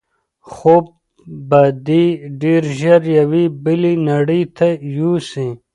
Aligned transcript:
خوب 0.51 0.83
به 1.49 1.61
دی 1.87 2.03
ډېر 2.41 2.61
ژر 2.79 3.01
یوې 3.19 3.45
بلې 3.63 3.93
نړۍ 4.09 4.43
ته 4.57 4.67
یوسي. 4.97 5.49